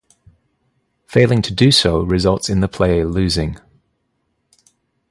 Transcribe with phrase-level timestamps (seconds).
[1.05, 3.59] Failing to do so results in the player losing.